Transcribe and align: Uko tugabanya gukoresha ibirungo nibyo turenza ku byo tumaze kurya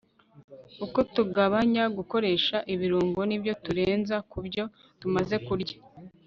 Uko 0.85 0.99
tugabanya 1.15 1.83
gukoresha 1.97 2.57
ibirungo 2.73 3.19
nibyo 3.25 3.53
turenza 3.63 4.15
ku 4.29 4.37
byo 4.47 4.63
tumaze 4.99 5.35
kurya 5.47 5.77